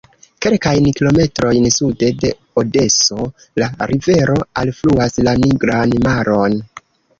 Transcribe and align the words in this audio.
Kelkajn 0.43 0.85
kilometrojn 0.99 1.67
sude 1.75 2.09
de 2.23 2.31
Odeso 2.63 3.27
la 3.63 3.69
rivero 3.93 4.41
alfluas 4.65 5.23
la 5.29 5.39
Nigran 5.45 5.97
Maron. 6.09 6.61